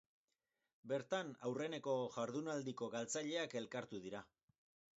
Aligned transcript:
Bertan 0.91 1.29
aurreneko 1.49 1.93
jardunaldiko 2.17 2.89
galtzaileak 2.99 3.57
elkartu 3.65 4.05
dira. 4.07 4.27